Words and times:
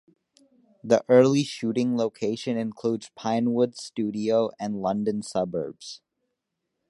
The 0.83 1.05
early 1.09 1.43
shooting 1.43 1.95
location 1.95 2.57
includes 2.57 3.11
Pinewoods 3.15 3.83
Studio 3.83 4.49
and 4.59 4.81
London 4.81 5.21
suburbs. 5.21 6.01